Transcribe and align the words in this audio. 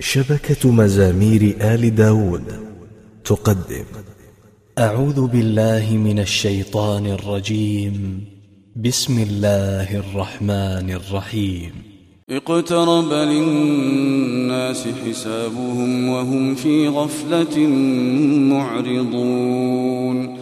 شبكة 0.00 0.72
مزامير 0.72 1.56
آل 1.60 1.94
داود 1.94 2.44
تقدم. 3.24 3.84
أعوذ 4.78 5.26
بالله 5.26 5.96
من 5.96 6.18
الشيطان 6.18 7.06
الرجيم. 7.06 8.24
بسم 8.76 9.22
الله 9.22 9.96
الرحمن 9.96 10.90
الرحيم. 10.90 11.72
اقترب 12.30 13.12
للناس 13.12 14.88
حسابهم 15.06 16.08
وهم 16.08 16.54
في 16.54 16.88
غفلة 16.88 17.58
معرضون. 18.52 20.41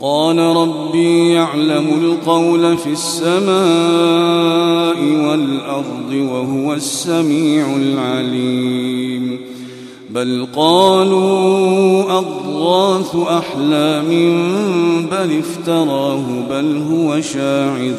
قال 0.00 0.38
ربي 0.38 1.32
يعلم 1.32 1.86
القول 2.02 2.78
في 2.78 2.92
السماء 2.92 3.58
والأرض 5.28 6.12
وهو 6.12 6.74
السميع 6.74 7.76
العليم. 7.76 9.40
بل 10.10 10.46
قالوا 10.56 12.18
أضغاث 12.18 13.16
أحلام 13.16 14.08
بل 15.10 15.38
افتراه 15.38 16.24
بل 16.50 16.82
هو 16.90 17.20
شاعر. 17.20 17.94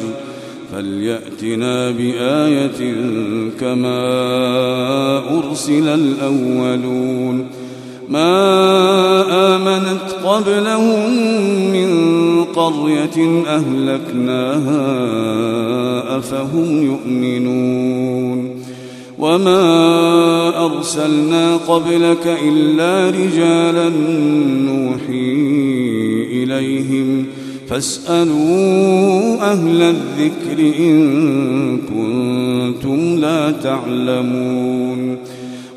فليأتنا 0.72 1.90
بآية 1.90 2.94
كما 3.60 3.98
أرسل 5.38 5.88
الأولون. 5.88 7.46
ما 8.10 9.56
آمنت 9.56 10.24
قبلهم 10.24 11.10
من 11.72 11.90
قرية 12.44 13.44
أهلكناها 13.46 14.80
أفهم 16.18 16.82
يؤمنون 16.82 18.60
وما 19.18 20.66
أرسلنا 20.66 21.56
قبلك 21.56 22.38
إلا 22.46 23.10
رجالا 23.10 23.88
نوحي 24.58 25.32
إليهم 26.32 27.26
فاسألوا 27.68 29.52
أهل 29.52 29.82
الذكر 29.82 30.78
إن 30.78 31.78
كنتم 31.78 33.18
لا 33.18 33.50
تعلمون 33.50 35.18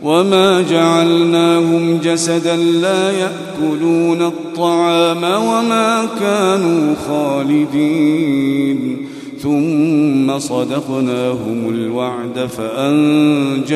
وما 0.04 0.62
جعلناهم 0.62 1.98
جسدا 2.04 2.56
لا 2.56 3.12
ياكلون 3.12 4.22
الطعام 4.22 5.23
وما 5.23 6.08
كانوا 6.20 6.96
خالدين 7.08 8.98
ثم 9.40 10.40
صدقناهم 10.40 11.70
الوعد 11.70 12.40
فانجيناهم 12.58 13.70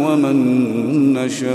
ومن 0.00 1.12
نشاء 1.12 1.54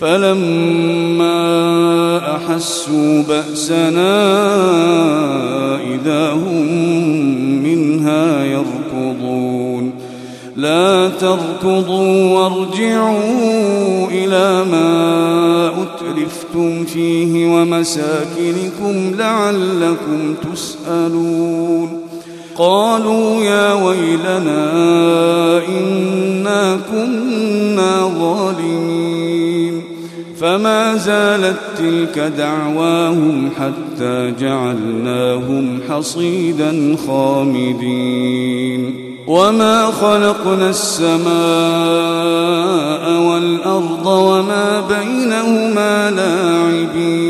فلما 0.00 1.40
أحسوا 2.36 3.22
بأسنا 3.22 4.16
إذا 5.94 6.32
هم 6.32 6.66
منها 7.62 8.44
يركضون. 8.44 9.92
لا 10.56 11.08
تركضوا 11.08 12.38
وارجعوا 12.38 14.08
إلى 14.10 14.64
ما 14.72 15.68
أترفتم 15.68 16.84
فيه 16.84 17.46
ومساكنكم 17.54 19.14
لعلكم 19.18 20.34
تسألون. 20.52 21.88
قالوا 22.56 23.42
يا 23.42 23.72
ويلنا 23.74 24.72
إنا 25.68 26.78
كنا 26.92 28.12
ظالمين. 28.18 28.79
فما 30.50 30.96
زالت 30.96 31.56
تلك 31.78 32.18
دعواهم 32.18 33.50
حتى 33.60 34.32
جعلناهم 34.40 35.80
حصيدا 35.90 36.96
خامدين 37.06 38.94
وما 39.26 39.86
خلقنا 39.86 40.70
السماء 40.70 41.30
والارض 43.20 44.06
وما 44.06 44.80
بينهما 44.88 46.10
لاعبين 46.10 47.29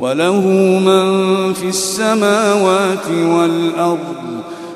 وله 0.00 0.40
من 0.78 1.52
في 1.52 1.68
السماوات 1.68 3.08
والأرض 3.10 4.26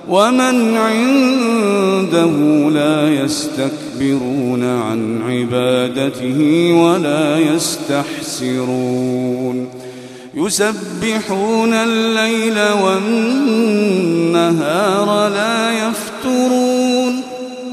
ومن 0.09 0.77
عنده 0.77 2.31
لا 2.71 3.25
يستكبرون 3.25 4.65
عن 4.65 5.23
عبادته 5.29 6.73
ولا 6.73 7.39
يستحسرون. 7.39 8.91
يسبحون 10.35 11.73
الليل 11.73 12.59
والنهار 12.83 14.49
لا 15.29 15.89
يفترون. 15.89 16.80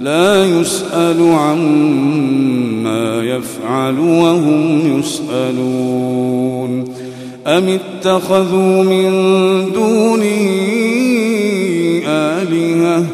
لا 0.00 0.44
يسأل 0.44 1.32
عما 1.32 3.22
يفعل 3.22 3.98
وهم 3.98 4.98
يسألون. 4.98 6.94
أم 7.46 7.64
اتخذوا 7.68 8.82
من 8.82 9.10
دونه 9.72 10.50
آلهة؟ 12.06 13.06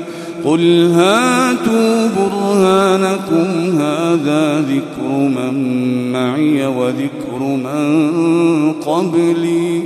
قل 0.45 0.91
هاتوا 0.95 2.09
برهانكم 2.19 3.81
هذا 3.81 4.61
ذكر 4.61 5.09
من 5.09 6.13
معي 6.13 6.67
وذكر 6.67 7.41
من 7.41 8.73
قبلي. 8.73 9.83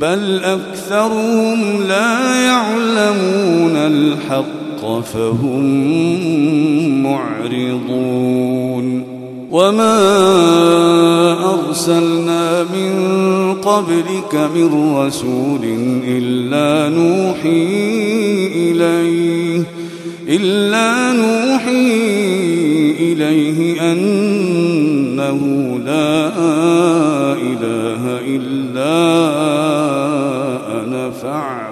بل 0.00 0.40
أكثرهم 0.44 1.58
لا 1.88 2.34
يعلمون 2.44 3.76
الحق. 3.76 4.61
فهم 4.82 5.64
معرضون. 7.02 8.42
وما 9.50 9.98
أرسلنا 11.54 12.62
من 12.62 12.92
قبلك 13.54 14.34
من 14.54 14.96
رسول 14.96 15.60
إلا 16.08 16.96
نوحي 16.96 17.66
إليه 18.54 19.62
إلا 20.28 21.12
نوحي 21.12 21.92
إليه 23.00 23.92
أنه 23.92 25.40
لا 25.84 26.28
إله 27.36 28.02
إلا 28.26 28.96
أنا 30.82 31.10
فاعبدون. 31.10 31.71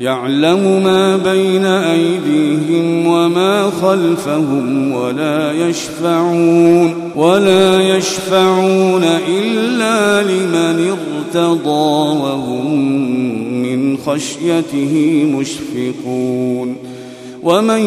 يعلم 0.00 0.82
ما 0.84 1.16
بين 1.16 1.64
أيديهم 1.64 3.06
وما 3.06 3.70
خلفهم 3.82 4.92
ولا 4.92 5.52
يشفعون 5.52 6.94
ولا 7.16 7.96
يشفعون 7.96 9.04
إلا 9.28 10.22
لمن 10.22 10.96
ارتضى 10.96 12.18
وهم 12.22 12.82
من 13.62 13.98
خشيته 13.98 15.24
مشفقون 15.24 16.76
ومن 17.42 17.80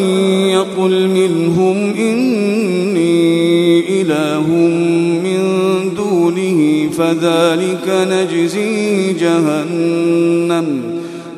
يقل 0.49 1.07
منهم 1.07 1.93
إني 1.97 3.21
إله 4.01 4.47
من 5.23 5.41
دونه 5.95 6.89
فذلك 6.89 8.07
نجزي 8.11 9.13
جهنم 9.13 10.88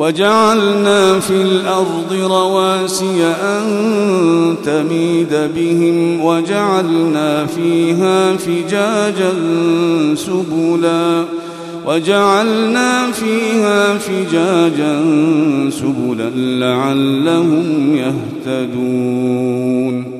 وجعلنا 0.00 1.20
في 1.20 1.42
الأرض 1.42 2.12
رواسي 2.12 3.24
أن 3.24 4.56
تميد 4.64 5.50
بهم 5.56 6.24
وجعلنا 6.24 7.46
فيها 7.46 8.36
فجاجا 8.36 9.32
سبلا 10.14 11.24
وجعلنا 11.86 13.10
فيها 13.12 13.98
فجاجا 13.98 15.04
سبلا 15.70 16.30
لعلهم 16.36 17.96
يهتدون 18.46 20.19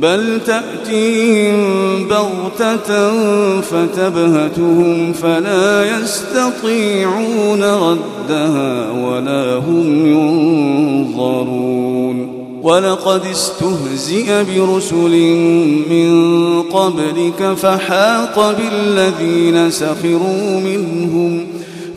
بل 0.00 0.40
تأتيهم 0.46 2.08
بغتة 2.08 3.10
فتبهتهم 3.60 5.12
فلا 5.12 6.00
يستطيعون 6.00 7.62
ردها 7.62 8.90
ولا 8.90 9.54
هم 9.56 10.06
ينظرون. 11.06 12.40
ولقد 12.62 13.20
استهزئ 13.26 14.44
برسل 14.44 15.14
من 15.90 16.62
قبلك 16.62 17.54
فحاق 17.56 18.56
بالذين 18.58 19.70
سخروا 19.70 20.60
منهم 20.60 21.46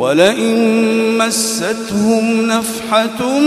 ولئن 0.00 1.18
مستهم 1.18 2.46
نفحة 2.46 3.38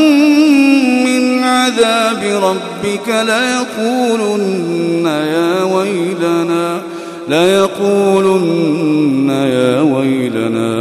من 1.05 1.43
عذاب 1.43 2.24
ربك 2.43 3.07
ليقولن 3.07 5.05
يا 5.05 5.63
ويلنا 5.63 6.81
ليقولن 7.29 9.29
يا 9.29 9.81
ويلنا 9.81 10.74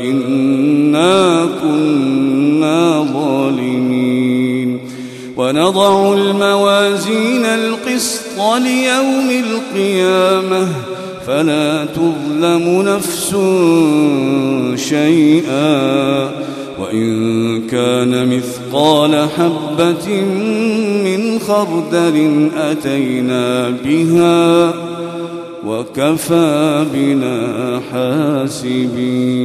إنا 0.00 1.46
كنا 1.62 3.06
ظالمين. 3.12 4.78
ونضع 5.36 6.14
الموازين 6.14 7.44
القسط 7.44 8.38
ليوم 8.38 9.30
القيامة 9.30 10.68
فلا 11.26 11.84
تظلم 11.84 12.82
نفس 12.82 13.36
شيئا 14.88 16.30
وإن 16.80 17.66
كان 17.66 18.36
مثقال 18.36 19.28
حبة 19.28 20.20
من 21.04 21.38
خردل 21.38 22.48
أتينا 22.56 23.70
بها 23.84 24.74
وكفى 25.66 26.84
بنا 26.94 27.80
حاسبين. 27.92 29.44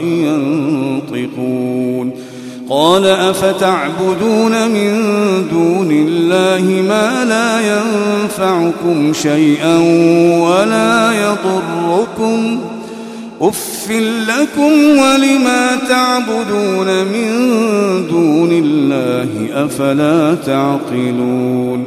ينطقون. 0.00 1.58
قال 2.70 3.06
أفتعبدون 3.06 4.68
من 4.68 4.92
دون 5.50 5.88
الله 5.90 6.82
ما 6.88 7.24
لا 7.24 7.76
ينفعكم 7.76 9.12
شيئا 9.12 9.76
ولا 10.40 11.12
يضركم. 11.12 12.58
أف 13.40 13.90
لكم 14.28 14.72
ولما 14.98 15.76
تعبدون 15.88 16.86
من 16.86 17.30
دون 18.10 18.52
الله 18.52 19.64
أفلا 19.64 20.34
تعقلون. 20.46 21.86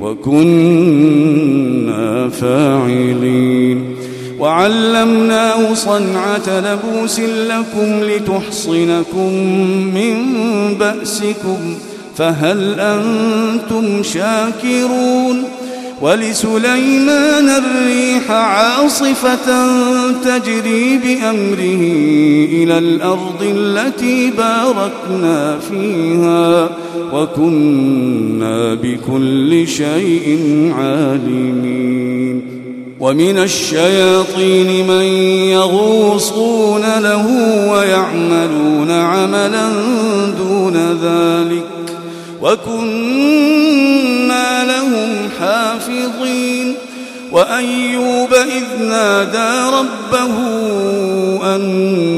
وكنا 0.00 1.28
فاعلين. 2.28 3.84
وعلمناه 4.40 5.74
صنعة 5.74 6.48
لبوس 6.48 7.20
لكم 7.20 8.00
لتحصنكم 8.02 9.32
من 9.94 10.14
بأسكم 10.74 11.58
فهل 12.16 12.80
أنتم 12.80 14.02
شاكرون؟ 14.02 15.44
ولسليمان 16.02 17.48
الريح 17.48 18.30
عاصفة 18.30 19.66
تجري 20.24 20.98
بأمره 20.98 21.82
إلى 22.52 22.78
الأرض 22.78 23.42
التي 23.42 24.30
باركنا 24.30 25.58
فيها. 25.70 26.68
وكنا 27.12 28.74
بكل 28.74 29.68
شيء 29.68 30.38
عالمين. 30.78 32.42
ومن 33.00 33.38
الشياطين 33.38 34.86
من 34.86 35.02
يغوصون 35.50 36.82
له 36.98 37.26
ويعملون 37.72 38.90
عملا 38.90 39.68
دون 40.38 40.76
ذلك. 41.02 41.64
وكنا 42.42 43.78
لهم 44.64 45.28
حافظين. 45.40 46.74
وأيوب 47.32 48.34
إذ 48.34 48.82
نادى 48.82 49.76
ربه 49.76 50.34
أني 51.56 52.17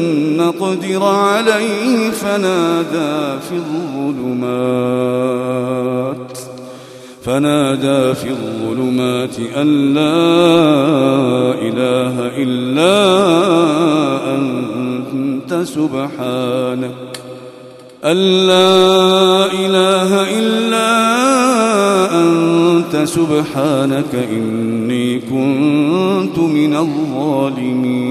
نقدر 0.51 1.03
عليه 1.03 2.09
فنادى 2.09 3.39
في 3.49 3.55
الظلمات. 3.55 4.77
فنادى 7.23 8.13
في 8.13 8.29
الظلمات 8.29 9.39
أن 9.57 9.93
لا 9.93 10.17
إله 11.61 12.15
إلا 12.37 12.97
أنت 14.35 15.53
سبحانك. 15.67 16.95
أن 18.05 18.17
لا 18.47 19.45
إله 19.45 20.39
إلا 20.39 20.91
أنت 22.21 23.07
سبحانك 23.07 24.15
إني 24.31 25.19
كنت 25.19 26.37
من 26.37 26.75
الظالمين. 26.75 28.10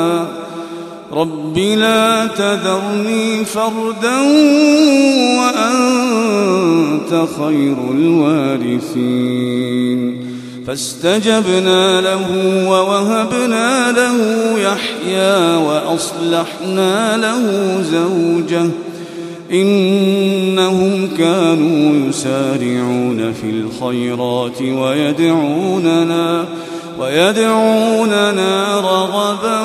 رب 1.51 1.57
لا 1.59 2.27
تذرني 2.27 3.45
فردا 3.45 4.19
وأنت 5.39 7.11
خير 7.39 7.77
الوارثين. 7.91 9.41
فاستجبنا 10.67 12.01
له 12.01 12.25
ووهبنا 12.69 13.91
له 13.91 14.17
يحيى 14.59 15.55
وأصلحنا 15.55 17.17
له 17.17 17.81
زوجه. 17.81 18.69
إنهم 19.51 21.09
كانوا 21.17 22.09
يسارعون 22.09 23.33
في 23.41 23.49
الخيرات 23.49 24.61
ويدعوننا 24.61 26.45
ويدعوننا 26.99 28.79
رغبا 28.79 29.61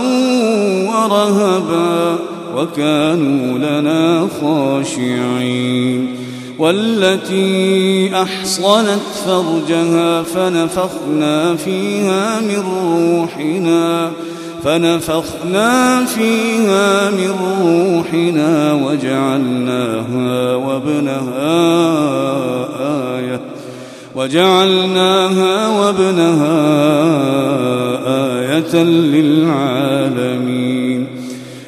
ورهبا 1.04 2.18
وكانوا 2.56 3.58
لنا 3.58 4.28
خاشعين. 4.40 6.16
والتي 6.58 8.10
أحصنت 8.22 9.00
فرجها 9.26 10.22
فنفخنا 10.22 11.56
فيها 11.56 12.40
من 12.40 12.62
روحنا 12.82 14.10
فنفخنا 14.64 16.04
فيها 16.04 17.10
من 17.10 17.30
روحنا 17.62 18.72
وجعلناها 18.72 20.54
وابنها 20.54 21.58
آية 23.18 23.40
وجعلناها 24.14 25.68
وابنها 25.68 26.58
آية 28.06 28.74
للعالمين. 28.84 30.85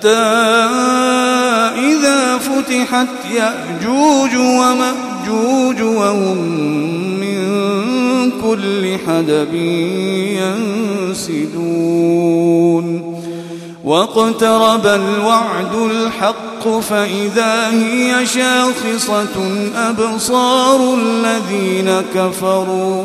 حتى 0.00 0.08
إذا 1.78 2.38
فتحت 2.38 3.08
يأجوج 3.34 4.34
ومأجوج 4.36 5.82
وهم 5.82 6.38
من 7.20 7.40
كل 8.42 8.98
حدب 9.06 9.54
ينسدون 11.20 12.86
واقترب 13.84 14.86
الوعد 14.86 15.74
الحق 15.74 16.68
فإذا 16.80 17.70
هي 17.70 18.26
شاخصة 18.26 19.68
أبصار 19.76 20.94
الذين 20.94 22.02
كفروا. 22.14 23.04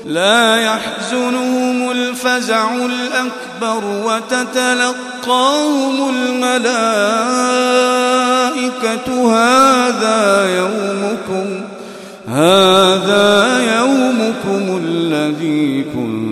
لا 0.06 0.56
يحزنهم 0.56 1.90
الفزع 1.90 2.74
الأكبر 2.74 3.84
وتتلقاهم 4.04 5.34
الملائكة. 6.14 6.52
هذا 9.34 10.56
يومكم 10.56 11.46
هذا 12.28 13.60
يومكم 13.78 14.80
الذي 14.84 15.82
كنتم 15.82 16.31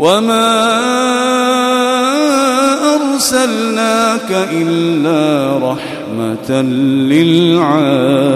وما 0.00 0.80
أرسلناك 2.94 4.48
إلا 4.52 5.56
رحمة 5.72 6.62
للعالمين 7.12 8.30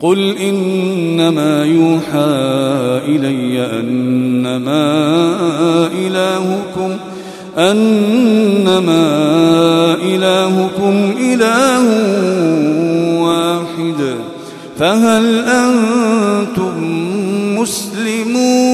قل 0.00 0.36
إنما 0.36 1.64
يوحى 1.64 2.34
إلي 3.08 3.66
أنما 3.80 4.86
إلهكم 6.06 6.96
أنما 7.58 9.04
إلهكم 10.02 11.14
إله 11.20 11.84
واحد 13.20 14.14
فهل 14.78 15.38
أنتم 15.38 17.04
مسلمون 17.58 18.73